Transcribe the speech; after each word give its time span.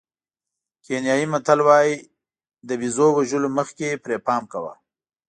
کینیايي 0.83 1.25
متل 1.33 1.59
وایي 1.67 1.95
له 2.67 2.73
بېزو 2.79 3.07
وژلو 3.13 3.49
مخکې 3.57 3.99
پرې 4.03 4.17
پام 4.25 4.43
کوه. 4.51 4.73